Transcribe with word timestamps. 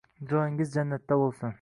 Joyingiz 0.31 0.73
jannatda 0.79 1.21
boʻlsin. 1.25 1.49